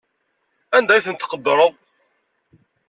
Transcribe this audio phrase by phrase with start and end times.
[0.75, 1.73] Anda ay ten-tqeddreḍ?